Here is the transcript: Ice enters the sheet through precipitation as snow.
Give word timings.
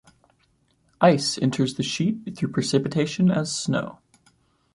Ice 0.99 1.37
enters 1.37 1.75
the 1.75 1.83
sheet 1.83 2.35
through 2.35 2.49
precipitation 2.51 3.29
as 3.29 3.55
snow. 3.55 3.99